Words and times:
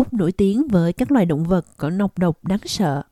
Úc 0.00 0.12
nổi 0.12 0.32
tiếng 0.32 0.68
với 0.68 0.92
các 0.92 1.12
loài 1.12 1.26
động 1.26 1.44
vật 1.44 1.66
có 1.76 1.90
nọc 1.90 2.18
độc 2.18 2.44
đáng 2.44 2.58
sợ. 2.64 3.02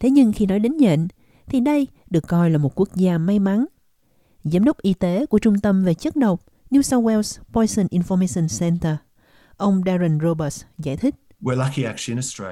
Thế 0.00 0.10
nhưng 0.10 0.32
khi 0.32 0.46
nói 0.46 0.58
đến 0.58 0.76
nhện, 0.76 1.08
thì 1.46 1.60
đây 1.60 1.86
được 2.10 2.28
coi 2.28 2.50
là 2.50 2.58
một 2.58 2.80
quốc 2.80 2.88
gia 2.94 3.18
may 3.18 3.38
mắn. 3.38 3.66
Giám 4.44 4.64
đốc 4.64 4.82
y 4.82 4.94
tế 4.94 5.26
của 5.26 5.38
Trung 5.38 5.60
tâm 5.60 5.84
về 5.84 5.94
chất 5.94 6.16
độc 6.16 6.40
New 6.70 6.82
South 6.82 7.04
Wales 7.04 7.42
Poison 7.52 7.86
Information 7.86 8.60
Center, 8.60 8.94
ông 9.56 9.82
Darren 9.86 10.18
Roberts 10.20 10.64
giải 10.78 10.96
thích. 10.96 11.14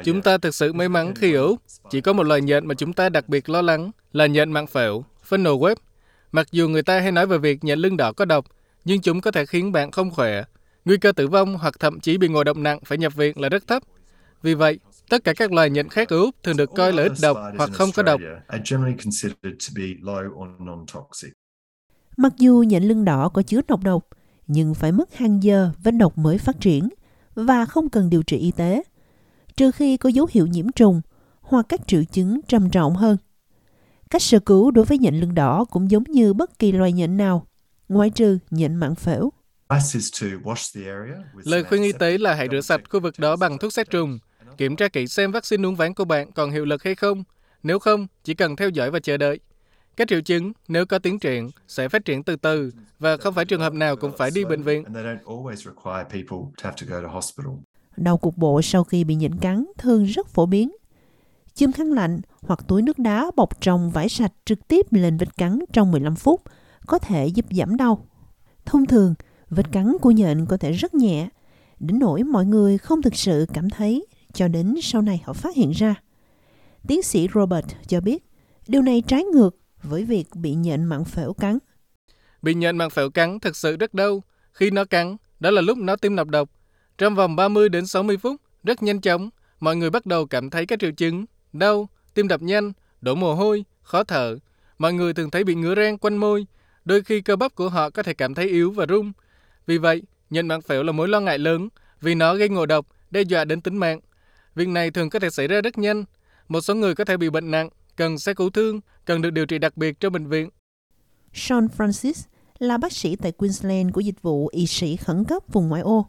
Chúng 0.05 0.23
ta 0.23 0.39
thực 0.39 0.55
sự 0.55 0.73
may 0.73 0.89
mắn 0.89 1.15
khi 1.15 1.33
ở 1.33 1.43
Úc 1.43 1.61
chỉ 1.91 2.01
có 2.01 2.13
một 2.13 2.23
loài 2.23 2.41
nhện 2.41 2.67
mà 2.67 2.75
chúng 2.75 2.93
ta 2.93 3.09
đặc 3.09 3.29
biệt 3.29 3.49
lo 3.49 3.63
lắng 3.63 3.91
là 4.13 4.27
nhện 4.27 4.53
mạng 4.53 4.67
phễu, 4.67 5.05
funnel 5.29 5.59
web. 5.59 5.77
Mặc 6.33 6.47
dù 6.53 6.69
người 6.69 6.83
ta 6.83 7.01
hay 7.01 7.13
nói 7.13 7.27
về 7.27 7.39
việc 7.39 7.65
nhện 7.65 7.79
lưng 7.79 7.97
đỏ 7.97 8.13
có 8.13 8.25
độc, 8.25 8.47
nhưng 8.85 9.01
chúng 9.01 9.21
có 9.21 9.31
thể 9.31 9.47
khiến 9.47 9.73
bạn 9.73 9.91
không 9.91 10.11
khỏe. 10.11 10.43
Nguy 10.87 10.97
cơ 10.97 11.13
tử 11.13 11.29
vong 11.29 11.59
hoặc 11.59 11.75
thậm 11.81 12.01
chí 12.01 12.19
bị 12.19 12.29
ngộ 12.29 12.45
độc 12.45 12.57
nặng 12.57 12.79
phải 12.85 12.99
nhập 12.99 13.15
viện 13.15 13.41
là 13.41 13.49
rất 13.49 13.67
thấp. 13.67 13.83
Vì 14.43 14.55
vậy, 14.55 14.79
tất 15.09 15.25
cả 15.25 15.33
các 15.33 15.53
loài 15.53 15.71
nhện 15.71 15.89
khác 15.89 16.09
ở 16.09 16.19
Úc 16.19 16.35
thường 16.43 16.57
được 16.57 16.71
coi 16.75 16.93
là 16.93 17.03
ít 17.03 17.13
độc 17.23 17.37
hoặc 17.59 17.71
không 17.73 17.91
có 17.95 18.03
độc. 18.03 18.21
Mặc 22.17 22.33
dù 22.39 22.65
nhện 22.67 22.83
lưng 22.83 23.05
đỏ 23.05 23.29
có 23.29 23.43
chứa 23.43 23.61
nọc 23.69 23.85
độc, 23.85 24.09
nhưng 24.47 24.75
phải 24.75 24.93
mất 24.93 25.15
hàng 25.15 25.43
giờ 25.43 25.71
vết 25.83 25.91
độc 25.91 26.19
mới 26.19 26.39
phát 26.39 26.61
triển 26.61 26.89
và 27.35 27.65
không 27.65 27.89
cần 27.89 28.11
điều 28.11 28.23
trị 28.23 28.37
y 28.37 28.51
tế, 28.51 28.83
trừ 29.57 29.71
khi 29.71 29.97
có 29.97 30.09
dấu 30.09 30.27
hiệu 30.31 30.47
nhiễm 30.47 30.73
trùng 30.73 31.01
hoặc 31.41 31.67
các 31.69 31.81
triệu 31.87 32.05
chứng 32.05 32.41
trầm 32.49 32.71
trọng 32.71 32.97
hơn. 32.97 33.17
Cách 34.11 34.23
sơ 34.23 34.39
cứu 34.39 34.71
đối 34.71 34.85
với 34.85 34.99
nhện 34.99 35.15
lưng 35.15 35.35
đỏ 35.35 35.65
cũng 35.65 35.91
giống 35.91 36.05
như 36.05 36.33
bất 36.33 36.59
kỳ 36.59 36.73
loài 36.73 36.93
nhện 36.93 37.17
nào, 37.17 37.47
ngoại 37.89 38.11
trừ 38.11 38.39
nhện 38.51 38.75
mạng 38.75 38.95
phễu. 38.95 39.33
Lời 41.45 41.65
khuyên 41.65 41.83
y 41.83 41.93
tế 41.93 42.19
là 42.19 42.35
hãy 42.35 42.49
rửa 42.53 42.61
sạch 42.61 42.81
khu 42.91 43.01
vực 43.01 43.15
đó 43.19 43.37
bằng 43.37 43.59
thuốc 43.59 43.73
sát 43.73 43.91
trùng, 43.91 44.19
kiểm 44.57 44.77
tra 44.77 44.89
kỹ 44.89 45.07
xem 45.07 45.33
vaccine 45.33 45.69
uống 45.69 45.77
ván 45.77 45.95
của 45.95 46.05
bạn 46.05 46.33
còn 46.33 46.51
hiệu 46.51 46.65
lực 46.65 46.83
hay 46.83 46.95
không. 46.95 47.25
Nếu 47.63 47.79
không, 47.79 48.07
chỉ 48.25 48.35
cần 48.35 48.57
theo 48.57 48.69
dõi 48.69 48.91
và 48.91 48.99
chờ 49.01 49.17
đợi. 49.17 49.41
Các 49.97 50.09
triệu 50.09 50.21
chứng, 50.21 50.53
nếu 50.69 50.87
có 50.87 50.99
tiến 50.99 51.19
triển, 51.19 51.51
sẽ 51.69 51.89
phát 51.89 52.05
triển 52.05 52.23
từ 52.23 52.37
từ 52.37 52.71
và 52.99 53.17
không 53.17 53.35
phải 53.35 53.45
trường 53.45 53.61
hợp 53.61 53.73
nào 53.73 53.97
cũng 53.97 54.13
phải 54.19 54.31
đi 54.35 54.45
bệnh 54.45 54.63
viện. 54.63 54.85
Đau 57.97 58.17
cục 58.17 58.37
bộ 58.37 58.63
sau 58.63 58.85
khi 58.85 59.05
bị 59.05 59.15
nhện 59.15 59.39
cắn 59.39 59.65
thường 59.79 60.05
rất 60.05 60.29
phổ 60.29 60.47
biến. 60.47 60.73
Châm 61.55 61.73
khăn 61.73 61.93
lạnh 61.93 62.21
hoặc 62.41 62.61
túi 62.69 62.83
nước 62.83 62.99
đá 62.99 63.31
bọc 63.37 63.61
trong 63.61 63.91
vải 63.91 64.09
sạch 64.09 64.33
trực 64.45 64.69
tiếp 64.69 64.87
lên 64.91 65.17
vết 65.17 65.37
cắn 65.37 65.59
trong 65.73 65.91
15 65.91 66.17
phút 66.17 66.43
có 66.87 66.99
thể 66.99 67.27
giúp 67.27 67.47
giảm 67.51 67.77
đau. 67.77 68.07
Thông 68.67 68.87
thường, 68.87 69.15
vết 69.51 69.73
cắn 69.73 69.97
của 70.01 70.11
nhện 70.11 70.47
có 70.47 70.57
thể 70.57 70.73
rất 70.73 70.95
nhẹ, 70.95 71.29
đến 71.79 71.99
nỗi 71.99 72.23
mọi 72.23 72.47
người 72.47 72.79
không 72.79 73.03
thực 73.03 73.15
sự 73.15 73.47
cảm 73.55 73.71
thấy 73.71 74.07
cho 74.33 74.49
đến 74.49 74.75
sau 74.83 75.03
này 75.03 75.23
họ 75.25 75.33
phát 75.33 75.55
hiện 75.57 75.71
ra. 75.71 75.95
Tiến 76.89 77.03
sĩ 77.03 77.29
Robert 77.35 77.67
cho 77.87 78.01
biết, 78.01 78.25
điều 78.69 78.83
này 78.83 79.03
trái 79.07 79.25
ngược 79.25 79.57
với 79.83 80.05
việc 80.05 80.29
bị 80.35 80.55
nhện 80.55 80.85
mạng 80.85 81.05
phễu 81.05 81.33
cắn. 81.33 81.59
Bị 82.43 82.55
nhện 82.55 82.77
mạng 82.77 82.91
phễu 82.91 83.11
cắn 83.11 83.41
thực 83.41 83.57
sự 83.57 83.77
rất 83.77 83.95
đau. 83.95 84.23
Khi 84.53 84.71
nó 84.71 84.85
cắn, 84.85 85.17
đó 85.41 85.51
là 85.51 85.63
lúc 85.63 85.79
nó 85.79 85.97
tiêm 85.97 86.17
nọc 86.17 86.29
độc. 86.29 86.51
Trong 86.99 87.15
vòng 87.15 87.37
30 87.37 87.69
đến 87.69 87.87
60 87.87 88.17
phút, 88.17 88.41
rất 88.65 88.83
nhanh 88.83 89.01
chóng, 89.01 89.31
mọi 89.61 89.77
người 89.77 89.91
bắt 89.91 90.07
đầu 90.07 90.27
cảm 90.27 90.51
thấy 90.51 90.67
các 90.67 90.81
triệu 90.81 90.91
chứng 90.91 91.25
đau, 91.53 91.89
tim 92.15 92.29
đập 92.29 92.43
nhanh, 92.43 92.73
đổ 93.01 93.15
mồ 93.15 93.35
hôi, 93.35 93.65
khó 93.83 94.05
thở. 94.05 94.39
Mọi 94.79 94.93
người 94.93 95.15
thường 95.15 95.31
thấy 95.31 95.45
bị 95.45 95.55
ngứa 95.55 95.75
ren 95.75 95.99
quanh 95.99 96.17
môi, 96.17 96.47
đôi 96.85 97.03
khi 97.03 97.21
cơ 97.21 97.37
bắp 97.37 97.55
của 97.55 97.69
họ 97.69 97.91
có 97.91 98.03
thể 98.03 98.15
cảm 98.15 98.35
thấy 98.35 98.49
yếu 98.49 98.71
và 98.71 98.87
rung. 98.89 99.13
Vì 99.67 99.79
vậy, 99.79 100.03
nhận 100.31 100.49
mạng 100.49 100.63
phễu 100.63 100.83
là 100.83 100.93
mối 100.93 101.09
lo 101.09 101.21
ngại 101.21 101.39
lớn 101.39 101.69
vì 102.01 102.15
nó 102.15 102.35
gây 102.35 102.49
ngộ 102.49 102.67
độc, 102.67 102.87
đe 103.11 103.23
dọa 103.23 103.45
đến 103.45 103.61
tính 103.61 103.77
mạng. 103.77 104.01
Việc 104.55 104.69
này 104.69 104.91
thường 104.91 105.11
có 105.11 105.19
thể 105.19 105.31
xảy 105.31 105.49
ra 105.49 105.61
rất 105.61 105.79
nhanh. 105.79 106.05
Một 106.49 106.61
số 106.61 106.75
người 106.75 106.95
có 106.95 107.05
thể 107.05 107.17
bị 107.17 107.31
bệnh 107.31 107.51
nặng, 107.51 107.69
cần 107.97 108.19
xe 108.19 108.35
cứu 108.35 108.51
thương, 108.51 108.81
cần 109.05 109.23
được 109.23 109.31
điều 109.31 109.47
trị 109.47 109.59
đặc 109.59 109.77
biệt 109.77 110.01
trong 110.01 110.13
bệnh 110.13 110.27
viện. 110.27 110.51
Sean 111.33 111.69
Francis 111.77 112.27
là 112.59 112.79
bác 112.79 112.93
sĩ 112.93 113.17
tại 113.17 113.33
Queensland 113.33 113.93
của 113.93 114.01
dịch 114.01 114.23
vụ 114.23 114.49
y 114.49 114.67
sĩ 114.67 114.97
khẩn 114.97 115.25
cấp 115.25 115.43
vùng 115.53 115.69
ngoại 115.69 115.83
ô. 115.83 116.07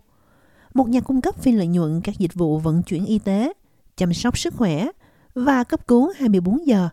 Một 0.74 0.89
nhà 0.89 1.00
cung 1.00 1.22
cấp 1.22 1.35
phi 1.41 1.51
lợi 1.51 1.68
nhuận 1.68 2.01
các 2.03 2.18
dịch 2.18 2.34
vụ 2.34 2.59
vận 2.59 2.84
chuyển 2.84 3.06
y 3.06 3.19
tế, 3.19 3.53
chăm 3.95 4.13
sóc 4.13 4.38
sức 4.38 4.53
khỏe 4.53 4.88
và 5.35 5.63
cấp 5.63 5.88
cứu 5.88 6.12
24 6.18 6.68
giờ 6.68 6.89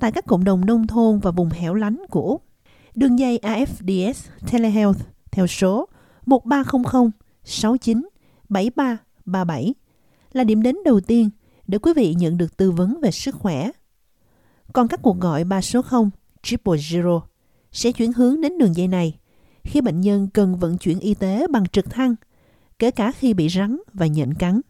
tại 0.00 0.12
các 0.12 0.24
cộng 0.26 0.44
đồng 0.44 0.66
nông 0.66 0.86
thôn 0.86 1.18
và 1.18 1.30
vùng 1.30 1.50
hẻo 1.50 1.74
lánh 1.74 2.02
của 2.10 2.22
Úc. 2.22 2.42
Đường 2.94 3.18
dây 3.18 3.40
AFDS 3.42 4.14
Telehealth 4.52 5.00
theo 5.30 5.46
số 5.46 5.88
1300 6.26 7.10
69 7.44 8.08
7337 8.48 9.74
là 10.32 10.44
điểm 10.44 10.62
đến 10.62 10.76
đầu 10.84 11.00
tiên 11.00 11.30
để 11.66 11.78
quý 11.78 11.92
vị 11.96 12.14
nhận 12.14 12.38
được 12.38 12.56
tư 12.56 12.70
vấn 12.70 13.00
về 13.00 13.10
sức 13.10 13.34
khỏe. 13.34 13.70
Còn 14.72 14.88
các 14.88 15.00
cuộc 15.02 15.20
gọi 15.20 15.44
3 15.44 15.60
số 15.60 15.82
0 15.82 16.10
triple 16.42 16.72
zero 16.72 17.20
sẽ 17.72 17.92
chuyển 17.92 18.12
hướng 18.12 18.40
đến 18.40 18.58
đường 18.58 18.76
dây 18.76 18.88
này 18.88 19.18
khi 19.64 19.80
bệnh 19.80 20.00
nhân 20.00 20.28
cần 20.34 20.56
vận 20.56 20.78
chuyển 20.78 21.00
y 21.00 21.14
tế 21.14 21.46
bằng 21.50 21.66
trực 21.66 21.90
thăng, 21.90 22.14
kể 22.78 22.90
cả 22.90 23.12
khi 23.12 23.34
bị 23.34 23.48
rắn 23.48 23.78
và 23.92 24.06
nhện 24.06 24.34
cắn. 24.34 24.60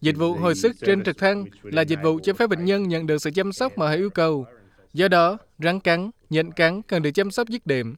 Dịch 0.00 0.16
vụ 0.16 0.34
hồi 0.34 0.54
sức 0.54 0.76
trên 0.86 1.04
trực 1.04 1.18
thăng 1.18 1.44
là 1.62 1.82
dịch 1.82 1.98
vụ 2.02 2.18
cho 2.22 2.34
phép 2.34 2.46
bệnh 2.46 2.64
nhân 2.64 2.88
nhận 2.88 3.06
được 3.06 3.18
sự 3.18 3.30
chăm 3.30 3.52
sóc 3.52 3.78
mà 3.78 3.86
họ 3.86 3.94
yêu 3.94 4.10
cầu. 4.10 4.46
Do 4.92 5.08
đó, 5.08 5.38
rắn 5.58 5.80
cắn, 5.80 6.10
nhện 6.30 6.52
cắn 6.52 6.82
cần 6.82 7.02
được 7.02 7.10
chăm 7.10 7.30
sóc 7.30 7.48
dứt 7.48 7.66
điểm. 7.66 7.94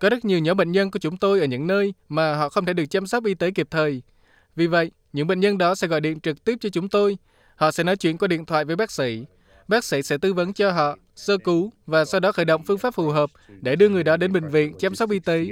Có 0.00 0.10
rất 0.10 0.24
nhiều 0.24 0.38
nhỏ 0.38 0.54
bệnh 0.54 0.72
nhân 0.72 0.90
của 0.90 0.98
chúng 0.98 1.16
tôi 1.16 1.40
ở 1.40 1.46
những 1.46 1.66
nơi 1.66 1.94
mà 2.08 2.36
họ 2.36 2.48
không 2.48 2.64
thể 2.64 2.72
được 2.72 2.86
chăm 2.90 3.06
sóc 3.06 3.24
y 3.24 3.34
tế 3.34 3.50
kịp 3.50 3.68
thời. 3.70 4.02
Vì 4.56 4.66
vậy, 4.66 4.90
những 5.12 5.26
bệnh 5.26 5.40
nhân 5.40 5.58
đó 5.58 5.74
sẽ 5.74 5.86
gọi 5.86 6.00
điện 6.00 6.20
trực 6.20 6.44
tiếp 6.44 6.58
cho 6.60 6.68
chúng 6.68 6.88
tôi. 6.88 7.18
Họ 7.56 7.70
sẽ 7.70 7.84
nói 7.84 7.96
chuyện 7.96 8.18
qua 8.18 8.28
điện 8.28 8.44
thoại 8.44 8.64
với 8.64 8.76
bác 8.76 8.90
sĩ. 8.90 9.24
Bác 9.68 9.84
sĩ 9.84 10.02
sẽ 10.02 10.18
tư 10.18 10.32
vấn 10.32 10.52
cho 10.52 10.70
họ, 10.70 10.96
sơ 11.16 11.38
cứu 11.38 11.72
và 11.86 12.04
sau 12.04 12.20
đó 12.20 12.32
khởi 12.32 12.44
động 12.44 12.62
phương 12.66 12.78
pháp 12.78 12.94
phù 12.94 13.08
hợp 13.08 13.30
để 13.60 13.76
đưa 13.76 13.88
người 13.88 14.04
đó 14.04 14.16
đến 14.16 14.32
bệnh 14.32 14.48
viện 14.48 14.74
chăm 14.78 14.94
sóc 14.94 15.10
y 15.10 15.18
tế. 15.18 15.46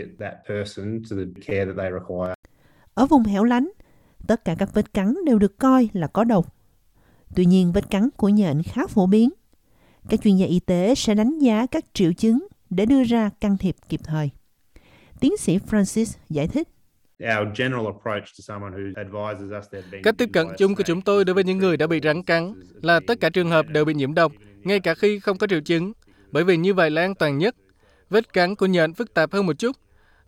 Ở 2.95 3.07
vùng 3.07 3.25
hẻo 3.25 3.45
lánh, 3.45 3.71
tất 4.27 4.45
cả 4.45 4.55
các 4.59 4.75
vết 4.75 4.95
cắn 4.95 5.15
đều 5.27 5.39
được 5.39 5.59
coi 5.59 5.89
là 5.93 6.07
có 6.07 6.25
độc. 6.25 6.55
Tuy 7.35 7.45
nhiên, 7.45 7.73
vết 7.73 7.91
cắn 7.91 8.09
của 8.17 8.29
nhện 8.29 8.63
khá 8.63 8.87
phổ 8.87 9.07
biến. 9.07 9.31
Các 10.09 10.21
chuyên 10.25 10.37
gia 10.37 10.47
y 10.47 10.61
tế 10.61 10.95
sẽ 10.95 11.15
đánh 11.15 11.39
giá 11.39 11.67
các 11.67 11.85
triệu 11.95 12.13
chứng 12.13 12.47
để 12.71 12.87
đưa 12.87 13.05
ra 13.05 13.31
can 13.41 13.57
thiệp 13.59 13.77
kịp 13.89 14.01
thời. 14.05 14.31
Tiến 15.21 15.37
sĩ 15.37 15.59
Francis 15.59 16.17
giải 16.31 16.49
thích. 16.49 16.69
Cách 20.03 20.15
tiếp 20.19 20.29
cận 20.33 20.47
chung 20.59 20.75
của 20.75 20.83
chúng 20.83 21.01
tôi 21.01 21.25
đối 21.25 21.35
với 21.35 21.45
những 21.45 21.59
người 21.59 21.77
đã 21.77 21.87
bị 21.87 22.01
rắn 22.03 22.23
cắn 22.23 22.55
là 22.83 23.01
tất 23.07 23.21
cả 23.21 23.31
trường 23.31 23.51
hợp 23.51 23.67
đều 23.69 23.85
bị 23.85 23.95
nhiễm 23.95 24.15
độc, 24.15 24.33
ngay 24.63 24.81
cả 24.81 24.95
khi 24.95 25.21
không 25.21 25.39
có 25.39 25.47
triệu 25.47 25.61
chứng, 25.61 25.93
bởi 26.31 26.45
vì 26.45 26.57
như 26.57 26.75
vậy 26.75 26.91
là 26.91 27.03
an 27.03 27.15
toàn 27.15 27.39
nhất. 27.39 27.57
Vết 28.11 28.33
cắn 28.33 28.55
của 28.55 28.67
nhện 28.67 28.95
phức 28.95 29.15
tạp 29.15 29.33
hơn 29.33 29.47
một 29.47 29.59
chút. 29.59 29.77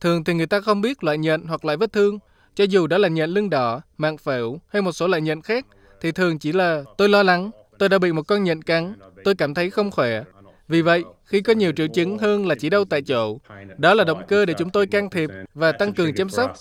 Thường 0.01 0.25
thì 0.25 0.35
người 0.35 0.47
ta 0.47 0.61
không 0.61 0.81
biết 0.81 1.05
loại 1.05 1.19
nhện 1.19 1.43
hoặc 1.43 1.65
loại 1.65 1.77
vết 1.77 1.93
thương, 1.93 2.19
cho 2.55 2.65
dù 2.65 2.87
đó 2.87 2.99
là 2.99 3.09
nhện 3.09 3.31
lưng 3.31 3.51
đỏ, 3.51 3.81
mạng 3.97 4.19
phễu 4.19 4.59
hay 4.69 4.83
một 4.83 4.93
số 4.93 5.07
loại 5.09 5.23
nhện 5.23 5.43
khác, 5.43 5.67
thì 6.01 6.13
thường 6.13 6.39
chỉ 6.39 6.53
là 6.53 6.83
tôi 6.99 7.09
lo 7.09 7.23
lắng, 7.23 7.51
tôi 7.79 7.89
đã 7.89 7.99
bị 7.99 8.13
một 8.13 8.23
con 8.23 8.45
nhện 8.45 8.63
cắn, 8.63 8.95
tôi 9.25 9.35
cảm 9.35 9.55
thấy 9.55 9.71
không 9.71 9.91
khỏe. 9.91 10.23
Vì 10.71 10.83
vậy, 10.83 11.05
khi 11.25 11.41
có 11.41 11.53
nhiều 11.53 11.73
triệu 11.73 11.87
chứng 11.87 12.19
hơn 12.19 12.47
là 12.47 12.55
chỉ 12.55 12.71
đau 12.71 12.85
tại 12.85 13.03
chỗ, 13.03 13.39
đó 13.79 13.95
là 13.95 14.05
động 14.05 14.23
cơ 14.29 14.47
để 14.47 14.55
chúng 14.59 14.71
tôi 14.71 14.87
can 14.87 15.11
thiệp 15.11 15.31
và 15.55 15.73
tăng 15.73 15.95
cường 15.95 16.15
chăm 16.15 16.29
sóc. 16.29 16.53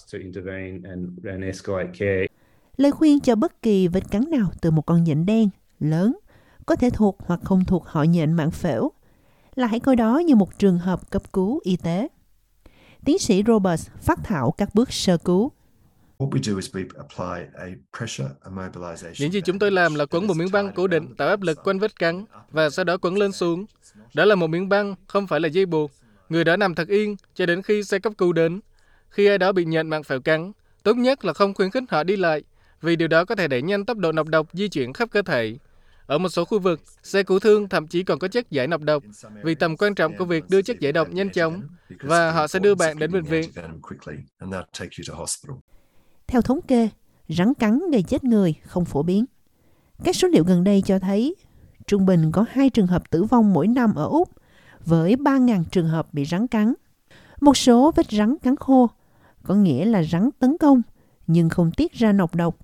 Lời 2.77 2.91
khuyên 2.91 3.19
cho 3.19 3.35
bất 3.35 3.61
kỳ 3.61 3.87
vết 3.87 4.11
cắn 4.11 4.23
nào 4.31 4.51
từ 4.61 4.71
một 4.71 4.81
con 4.81 5.03
nhện 5.03 5.25
đen, 5.25 5.49
lớn, 5.79 6.17
có 6.65 6.75
thể 6.75 6.89
thuộc 6.89 7.17
hoặc 7.19 7.39
không 7.43 7.65
thuộc 7.65 7.85
họ 7.87 8.03
nhện 8.03 8.33
mạng 8.33 8.51
phễu, 8.51 8.91
là 9.55 9.67
hãy 9.67 9.79
coi 9.79 9.95
đó 9.95 10.21
như 10.25 10.35
một 10.35 10.59
trường 10.59 10.79
hợp 10.79 11.11
cấp 11.11 11.33
cứu 11.33 11.59
y 11.63 11.75
tế. 11.75 12.07
Tiến 13.05 13.19
sĩ 13.19 13.43
Roberts 13.47 13.87
phát 14.01 14.19
thảo 14.23 14.53
các 14.57 14.69
bước 14.75 14.91
sơ 14.91 15.17
cứu. 15.17 15.51
Những 19.19 19.31
gì 19.31 19.41
chúng 19.41 19.59
tôi 19.59 19.71
làm 19.71 19.95
là 19.95 20.05
quấn 20.05 20.27
một 20.27 20.33
miếng 20.37 20.51
băng 20.51 20.71
cố 20.75 20.87
định 20.87 21.15
tạo 21.15 21.27
áp 21.27 21.41
lực 21.41 21.63
quanh 21.63 21.79
vết 21.79 21.99
cắn 21.99 22.25
và 22.51 22.69
sau 22.69 22.85
đó 22.85 22.97
quấn 22.97 23.17
lên 23.17 23.31
xuống. 23.31 23.65
Đó 24.13 24.25
là 24.25 24.35
một 24.35 24.47
miếng 24.47 24.69
băng, 24.69 24.95
không 25.07 25.27
phải 25.27 25.39
là 25.39 25.47
dây 25.47 25.65
buộc. 25.65 25.91
Người 26.29 26.43
đó 26.43 26.57
nằm 26.57 26.75
thật 26.75 26.87
yên 26.87 27.15
cho 27.35 27.45
đến 27.45 27.61
khi 27.61 27.83
xe 27.83 27.99
cấp 27.99 28.13
cứu 28.17 28.33
đến. 28.33 28.59
Khi 29.09 29.25
ai 29.25 29.37
đó 29.37 29.51
bị 29.51 29.65
nhận 29.65 29.89
mạng 29.89 30.03
phèo 30.03 30.21
cắn, 30.21 30.51
tốt 30.83 30.93
nhất 30.93 31.25
là 31.25 31.33
không 31.33 31.53
khuyến 31.53 31.71
khích 31.71 31.83
họ 31.89 32.03
đi 32.03 32.15
lại, 32.15 32.43
vì 32.81 32.95
điều 32.95 33.07
đó 33.07 33.25
có 33.25 33.35
thể 33.35 33.47
đẩy 33.47 33.61
nhanh 33.61 33.85
tốc 33.85 33.97
độ 33.97 34.11
nọc 34.11 34.27
độc 34.27 34.47
di 34.53 34.67
chuyển 34.67 34.93
khắp 34.93 35.09
cơ 35.11 35.21
thể. 35.21 35.57
Ở 36.05 36.17
một 36.17 36.29
số 36.29 36.45
khu 36.45 36.59
vực, 36.59 36.81
xe 37.03 37.23
cứu 37.23 37.39
thương 37.39 37.69
thậm 37.69 37.87
chí 37.87 38.03
còn 38.03 38.19
có 38.19 38.27
chất 38.27 38.51
giải 38.51 38.67
nọc 38.67 38.81
độc 38.81 39.03
vì 39.43 39.55
tầm 39.55 39.77
quan 39.77 39.95
trọng 39.95 40.17
của 40.17 40.25
việc 40.25 40.49
đưa 40.49 40.61
chất 40.61 40.79
giải 40.79 40.91
độc 40.91 41.09
nhanh 41.11 41.29
chóng 41.29 41.61
và 41.99 42.31
họ 42.31 42.47
sẽ 42.47 42.59
đưa 42.59 42.75
bạn 42.75 42.99
đến 42.99 43.11
bệnh 43.11 43.23
viện. 43.23 43.51
Theo 46.27 46.41
thống 46.41 46.61
kê, 46.61 46.89
rắn 47.29 47.53
cắn 47.53 47.79
gây 47.91 48.03
chết 48.03 48.23
người 48.23 48.55
không 48.65 48.85
phổ 48.85 49.03
biến. 49.03 49.25
Các 50.03 50.15
số 50.15 50.27
liệu 50.27 50.43
gần 50.43 50.63
đây 50.63 50.83
cho 50.85 50.99
thấy 50.99 51.35
trung 51.89 52.05
bình 52.05 52.31
có 52.31 52.45
2 52.49 52.69
trường 52.69 52.87
hợp 52.87 53.09
tử 53.09 53.23
vong 53.23 53.53
mỗi 53.53 53.67
năm 53.67 53.95
ở 53.95 54.05
Úc 54.05 54.29
với 54.85 55.15
3.000 55.15 55.63
trường 55.71 55.87
hợp 55.87 56.13
bị 56.13 56.25
rắn 56.25 56.47
cắn. 56.47 56.73
Một 57.41 57.57
số 57.57 57.91
vết 57.95 58.11
rắn 58.11 58.37
cắn 58.37 58.55
khô, 58.55 58.89
có 59.43 59.55
nghĩa 59.55 59.85
là 59.85 60.03
rắn 60.03 60.29
tấn 60.39 60.57
công 60.57 60.81
nhưng 61.27 61.49
không 61.49 61.71
tiết 61.71 61.93
ra 61.93 62.11
nọc 62.11 62.35
độc. 62.35 62.57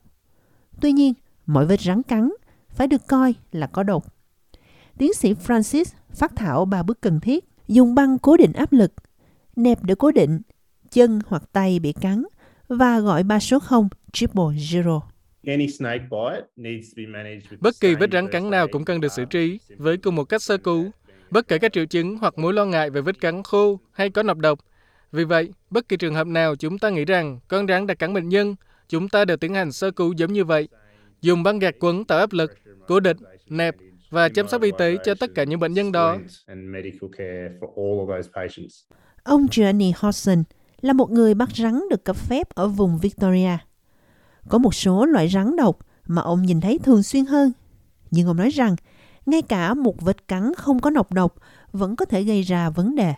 Tuy 0.82 0.92
nhiên, 0.92 1.14
mọi 1.46 1.66
vết 1.66 1.82
rắn 1.82 2.04
cắn 2.04 2.30
phải 2.70 2.88
được 2.88 3.08
coi 3.08 3.34
là 3.52 3.68
có 3.68 3.84
độc. 3.84 4.06
Tiến 4.98 5.14
sĩ 5.14 5.34
Francis 5.34 5.86
phát 6.10 6.36
thảo 6.36 6.66
ba 6.66 6.84
bước 6.84 7.02
cần 7.02 7.20
thiết, 7.20 7.46
dùng 7.68 7.96
băng 7.96 8.18
cố 8.18 8.38
định 8.38 8.54
áp 8.54 8.74
lực, 8.74 8.94
nẹp 9.56 9.84
để 9.84 9.96
cố 9.96 10.12
định, 10.12 10.42
chân 10.92 11.20
hoặc 11.28 11.44
tay 11.52 11.80
bị 11.80 11.94
cắn 11.94 12.24
và 12.68 13.00
gọi 13.00 13.24
ba 13.24 13.40
số 13.40 13.60
0 13.60 13.90
triple 14.12 14.44
zero. 14.44 15.00
Bất 17.60 17.76
kỳ 17.82 17.96
vết 17.96 18.12
rắn 18.12 18.28
cắn 18.32 18.50
nào 18.50 18.68
cũng 18.68 18.86
cần 18.86 19.02
được 19.02 19.12
xử 19.12 19.26
trí 19.26 19.60
với 19.78 19.98
cùng 19.98 20.16
một 20.16 20.24
cách 20.24 20.42
sơ 20.42 20.58
cứu, 20.58 20.92
bất 21.30 21.48
kể 21.48 21.58
các 21.58 21.74
triệu 21.74 21.86
chứng 21.86 22.18
hoặc 22.18 22.38
mối 22.38 22.54
lo 22.54 22.66
ngại 22.66 22.90
về 22.90 23.02
vết 23.02 23.20
cắn 23.20 23.44
khô 23.44 23.80
hay 23.92 24.10
có 24.10 24.24
nọc 24.24 24.38
độc. 24.38 24.60
Vì 25.12 25.24
vậy, 25.24 25.54
bất 25.70 25.90
kỳ 25.90 25.98
trường 25.98 26.16
hợp 26.16 26.28
nào 26.28 26.56
chúng 26.56 26.78
ta 26.78 26.90
nghĩ 26.90 27.06
rằng 27.06 27.40
con 27.48 27.68
rắn 27.68 27.88
đã 27.88 27.94
cắn 27.94 28.14
bệnh 28.14 28.30
nhân, 28.30 28.56
chúng 28.88 29.10
ta 29.10 29.26
đều 29.26 29.38
tiến 29.38 29.54
hành 29.54 29.72
sơ 29.72 29.92
cứu 29.92 30.14
giống 30.14 30.34
như 30.34 30.46
vậy. 30.46 30.68
Dùng 31.22 31.44
băng 31.44 31.60
gạc 31.60 31.76
quấn 31.80 32.06
tạo 32.06 32.20
áp 32.20 32.34
lực, 32.34 32.52
cố 32.88 33.00
định, 33.00 33.18
nẹp 33.50 33.76
và 34.10 34.30
chăm 34.30 34.48
sóc 34.48 34.62
y 34.62 34.72
tế 34.78 34.98
cho 35.04 35.16
tất 35.16 35.30
cả 35.36 35.44
những 35.44 35.60
bệnh 35.60 35.74
nhân 35.74 35.92
đó. 35.92 36.18
Ông 39.24 39.48
Gianni 39.52 39.94
Hodson 39.98 40.44
là 40.82 40.94
một 40.94 41.12
người 41.12 41.34
bắt 41.34 41.50
rắn 41.56 41.82
được 41.90 42.06
cấp 42.06 42.16
phép 42.16 42.50
ở 42.50 42.68
vùng 42.68 43.00
Victoria. 43.00 43.58
Có 44.50 44.58
một 44.58 44.74
số 44.76 45.06
loại 45.06 45.28
rắn 45.28 45.56
độc 45.56 45.78
mà 46.08 46.22
ông 46.22 46.42
nhìn 46.42 46.62
thấy 46.62 46.80
thường 46.84 47.04
xuyên 47.04 47.26
hơn. 47.26 47.52
Nhưng 48.12 48.28
ông 48.28 48.38
nói 48.38 48.50
rằng, 48.50 48.76
ngay 49.26 49.42
cả 49.42 49.74
một 49.74 50.02
vết 50.02 50.28
cắn 50.28 50.54
không 50.58 50.80
có 50.80 50.90
nọc 50.90 51.14
độc 51.14 51.36
vẫn 51.72 51.96
có 51.96 52.06
thể 52.06 52.24
gây 52.24 52.42
ra 52.42 52.70
vấn 52.70 52.96
đề. 52.96 53.14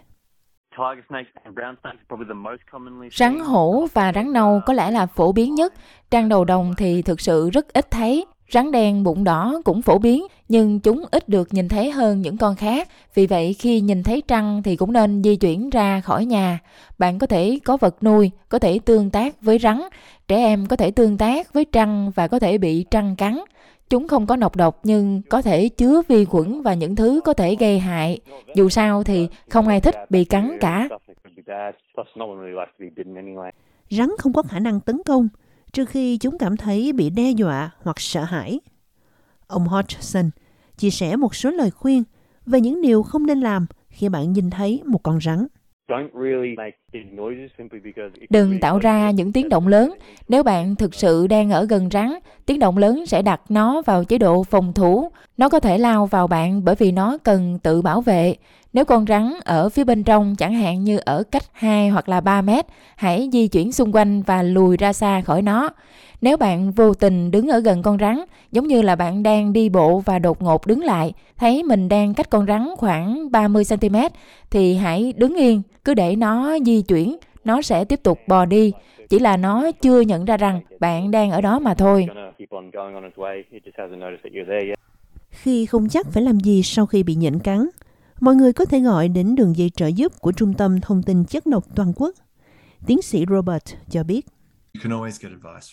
Rắn 3.11 3.39
hổ 3.39 3.87
và 3.93 4.13
rắn 4.13 4.33
nâu 4.33 4.61
có 4.65 4.73
lẽ 4.73 4.91
là 4.91 5.05
phổ 5.05 5.31
biến 5.31 5.55
nhất. 5.55 5.73
Trăng 6.11 6.29
đầu 6.29 6.45
đồng 6.45 6.73
thì 6.77 7.01
thực 7.01 7.21
sự 7.21 7.49
rất 7.49 7.73
ít 7.73 7.91
thấy. 7.91 8.25
Rắn 8.51 8.71
đen 8.71 9.03
bụng 9.03 9.23
đỏ 9.23 9.61
cũng 9.65 9.81
phổ 9.81 9.97
biến, 9.97 10.25
nhưng 10.49 10.79
chúng 10.79 11.03
ít 11.11 11.29
được 11.29 11.53
nhìn 11.53 11.69
thấy 11.69 11.91
hơn 11.91 12.21
những 12.21 12.37
con 12.37 12.55
khác. 12.55 12.87
Vì 13.13 13.27
vậy 13.27 13.53
khi 13.53 13.81
nhìn 13.81 14.03
thấy 14.03 14.21
trăng 14.27 14.63
thì 14.63 14.75
cũng 14.75 14.93
nên 14.93 15.23
di 15.23 15.35
chuyển 15.35 15.69
ra 15.69 16.01
khỏi 16.01 16.25
nhà. 16.25 16.59
Bạn 16.97 17.19
có 17.19 17.27
thể 17.27 17.59
có 17.65 17.77
vật 17.77 18.03
nuôi, 18.03 18.31
có 18.49 18.59
thể 18.59 18.79
tương 18.85 19.09
tác 19.09 19.41
với 19.41 19.59
rắn. 19.59 19.81
Trẻ 20.27 20.35
em 20.35 20.65
có 20.65 20.75
thể 20.75 20.91
tương 20.91 21.17
tác 21.17 21.53
với 21.53 21.65
trăng 21.65 22.11
và 22.15 22.27
có 22.27 22.39
thể 22.39 22.57
bị 22.57 22.85
trăng 22.91 23.15
cắn. 23.15 23.37
Chúng 23.89 24.07
không 24.07 24.27
có 24.27 24.35
nọc 24.35 24.55
độc 24.55 24.79
nhưng 24.83 25.21
có 25.29 25.41
thể 25.41 25.69
chứa 25.69 26.01
vi 26.07 26.25
khuẩn 26.25 26.61
và 26.61 26.73
những 26.73 26.95
thứ 26.95 27.21
có 27.25 27.33
thể 27.33 27.55
gây 27.55 27.79
hại. 27.79 28.19
Dù 28.55 28.69
sao 28.69 29.03
thì 29.03 29.27
không 29.49 29.67
ai 29.67 29.81
thích 29.81 29.95
bị 30.11 30.25
cắn 30.25 30.57
cả. 30.61 30.89
Rắn 33.89 34.09
không 34.17 34.33
có 34.33 34.41
khả 34.41 34.59
năng 34.59 34.79
tấn 34.79 35.01
công 35.05 35.27
trừ 35.77 35.85
khi 35.85 36.17
chúng 36.17 36.37
cảm 36.37 36.57
thấy 36.57 36.93
bị 36.93 37.09
đe 37.09 37.31
dọa 37.31 37.71
hoặc 37.81 37.99
sợ 37.99 38.23
hãi. 38.23 38.59
Ông 39.47 39.67
Hodgson 39.67 40.29
chia 40.77 40.89
sẻ 40.89 41.15
một 41.15 41.35
số 41.35 41.49
lời 41.49 41.71
khuyên 41.71 42.03
về 42.45 42.61
những 42.61 42.81
điều 42.81 43.03
không 43.03 43.25
nên 43.25 43.39
làm 43.39 43.65
khi 43.89 44.09
bạn 44.09 44.33
nhìn 44.33 44.49
thấy 44.49 44.81
một 44.85 45.03
con 45.03 45.21
rắn. 45.21 45.47
Đừng 48.29 48.59
tạo 48.59 48.79
ra 48.79 49.11
những 49.11 49.31
tiếng 49.31 49.49
động 49.49 49.67
lớn. 49.67 49.93
Nếu 50.27 50.43
bạn 50.43 50.75
thực 50.75 50.95
sự 50.95 51.27
đang 51.27 51.49
ở 51.49 51.65
gần 51.65 51.89
rắn, 51.91 52.13
tiếng 52.45 52.59
động 52.59 52.77
lớn 52.77 53.05
sẽ 53.05 53.21
đặt 53.21 53.41
nó 53.49 53.81
vào 53.81 54.03
chế 54.03 54.17
độ 54.17 54.43
phòng 54.43 54.73
thủ. 54.73 55.11
Nó 55.37 55.49
có 55.49 55.59
thể 55.59 55.77
lao 55.77 56.05
vào 56.05 56.27
bạn 56.27 56.63
bởi 56.63 56.75
vì 56.75 56.91
nó 56.91 57.17
cần 57.23 57.59
tự 57.63 57.81
bảo 57.81 58.01
vệ. 58.01 58.35
Nếu 58.73 58.85
con 58.85 59.05
rắn 59.05 59.33
ở 59.45 59.69
phía 59.69 59.83
bên 59.83 60.03
trong, 60.03 60.35
chẳng 60.35 60.53
hạn 60.53 60.83
như 60.83 60.97
ở 60.97 61.23
cách 61.31 61.43
2 61.53 61.89
hoặc 61.89 62.09
là 62.09 62.21
3 62.21 62.41
mét, 62.41 62.65
hãy 62.95 63.29
di 63.33 63.47
chuyển 63.47 63.71
xung 63.71 63.95
quanh 63.95 64.21
và 64.21 64.43
lùi 64.43 64.77
ra 64.77 64.93
xa 64.93 65.21
khỏi 65.21 65.41
nó. 65.41 65.69
Nếu 66.21 66.37
bạn 66.37 66.71
vô 66.71 66.93
tình 66.93 67.31
đứng 67.31 67.47
ở 67.47 67.59
gần 67.59 67.81
con 67.81 67.97
rắn, 67.97 68.19
giống 68.51 68.67
như 68.67 68.81
là 68.81 68.95
bạn 68.95 69.23
đang 69.23 69.53
đi 69.53 69.69
bộ 69.69 69.99
và 69.99 70.19
đột 70.19 70.41
ngột 70.41 70.67
đứng 70.67 70.83
lại, 70.83 71.13
thấy 71.37 71.63
mình 71.63 71.89
đang 71.89 72.13
cách 72.13 72.29
con 72.29 72.45
rắn 72.45 72.67
khoảng 72.77 73.31
30 73.31 73.63
cm 73.69 73.95
thì 74.49 74.75
hãy 74.75 75.13
đứng 75.17 75.35
yên, 75.35 75.61
cứ 75.85 75.93
để 75.93 76.15
nó 76.15 76.57
di 76.65 76.81
chuyển, 76.81 77.17
nó 77.43 77.61
sẽ 77.61 77.85
tiếp 77.85 78.03
tục 78.03 78.19
bò 78.27 78.45
đi, 78.45 78.71
chỉ 79.09 79.19
là 79.19 79.37
nó 79.37 79.71
chưa 79.71 80.01
nhận 80.01 80.25
ra 80.25 80.37
rằng 80.37 80.61
bạn 80.79 81.11
đang 81.11 81.31
ở 81.31 81.41
đó 81.41 81.59
mà 81.59 81.73
thôi. 81.73 82.07
Khi 85.29 85.65
không 85.65 85.89
chắc 85.89 86.07
phải 86.07 86.23
làm 86.23 86.39
gì 86.39 86.63
sau 86.63 86.85
khi 86.85 87.03
bị 87.03 87.15
nhện 87.15 87.39
cắn, 87.39 87.69
mọi 88.19 88.35
người 88.35 88.53
có 88.53 88.65
thể 88.65 88.79
gọi 88.79 89.07
đến 89.07 89.35
đường 89.35 89.57
dây 89.57 89.69
trợ 89.69 89.87
giúp 89.87 90.21
của 90.21 90.31
Trung 90.31 90.53
tâm 90.53 90.81
Thông 90.81 91.03
tin 91.03 91.23
Chất 91.23 91.45
độc 91.45 91.63
Toàn 91.75 91.93
quốc. 91.95 92.15
Tiến 92.87 93.01
sĩ 93.01 93.25
Robert 93.29 93.63
cho 93.89 94.03
biết. 94.03 94.25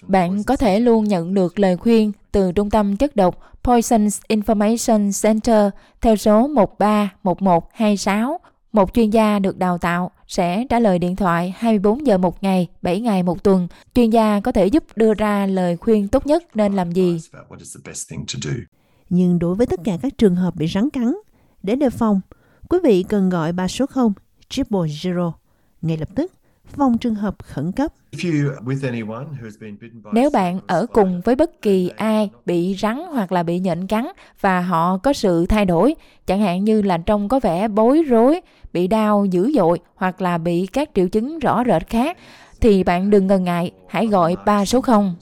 Bạn 0.09 0.45
có 0.45 0.57
thể 0.57 0.81
luôn 0.81 1.05
nhận 1.05 1.35
được 1.35 1.59
lời 1.59 1.77
khuyên 1.77 2.13
từ 2.33 2.53
Trung 2.53 2.71
tâm 2.71 2.97
Chất 2.97 3.17
độc 3.17 3.41
Poisons 3.65 4.21
Information 4.29 5.23
Center 5.23 5.73
theo 6.01 6.17
số 6.17 6.49
131126. 6.49 8.41
Một 8.73 8.95
chuyên 8.95 9.11
gia 9.11 9.39
được 9.39 9.59
đào 9.59 9.79
tạo 9.79 10.11
sẽ 10.27 10.65
trả 10.71 10.79
lời 10.79 10.99
điện 10.99 11.17
thoại 11.17 11.55
24 11.59 12.07
giờ 12.07 12.19
một 12.19 12.43
ngày, 12.43 12.69
7 12.83 13.01
ngày 13.01 13.23
một 13.23 13.45
tuần. 13.45 13.69
Chuyên 13.95 14.11
gia 14.11 14.41
có 14.41 14.53
thể 14.53 14.67
giúp 14.67 14.85
đưa 14.97 15.15
ra 15.15 15.47
lời 15.47 15.77
khuyên 15.77 16.09
tốt 16.09 16.27
nhất 16.27 16.45
nên 16.55 16.73
làm 16.73 16.93
gì. 16.93 17.21
Nhưng 19.09 19.39
đối 19.39 19.55
với 19.55 19.67
tất 19.67 19.81
cả 19.85 19.97
các 20.03 20.19
trường 20.19 20.37
hợp 20.37 20.57
bị 20.57 20.67
rắn 20.67 20.91
cắn, 20.91 21.15
để 21.63 21.77
đề 21.77 21.91
phòng, 21.91 22.21
quý 22.69 22.79
vị 22.85 23.05
cần 23.09 23.31
gọi 23.31 23.53
ba 23.53 23.69
số 23.69 23.87
0 23.87 24.13
triple 24.49 24.81
zero 24.81 25.33
ngay 25.83 25.97
lập 25.97 26.09
tức 26.15 26.33
phòng 26.67 26.99
trường 26.99 27.15
hợp 27.15 27.35
khẩn 27.45 27.73
cấp. 27.73 27.93
Nếu 30.13 30.31
bạn 30.31 30.61
ở 30.67 30.87
cùng 30.93 31.21
với 31.25 31.37
bất 31.37 31.63
kỳ 31.63 31.89
ai 31.89 32.31
bị 32.47 32.77
rắn 32.81 32.97
hoặc 33.13 33.33
là 33.33 33.43
bị 33.43 33.59
nhện 33.59 33.87
cắn 33.87 34.07
và 34.41 34.61
họ 34.61 34.99
có 34.99 35.13
sự 35.13 35.47
thay 35.47 35.65
đổi, 35.65 35.95
chẳng 36.27 36.41
hạn 36.41 36.65
như 36.65 36.83
là 36.83 36.99
trông 36.99 37.29
có 37.29 37.41
vẻ 37.41 37.69
bối 37.69 38.03
rối, 38.03 38.41
bị 38.73 38.87
đau 38.87 39.25
dữ 39.25 39.53
dội 39.55 39.79
hoặc 39.95 40.21
là 40.21 40.39
bị 40.39 40.67
các 40.67 40.91
triệu 40.95 41.09
chứng 41.09 41.39
rõ 41.39 41.65
rệt 41.67 41.89
khác, 41.89 42.19
thì 42.61 42.85
bạn 42.85 43.11
đừng 43.11 43.27
ngần 43.27 43.45
ngại, 43.45 43.73
hãy 43.89 44.07
gọi 44.07 44.37
ba 44.47 44.65
số 44.65 44.81
0. 44.81 45.17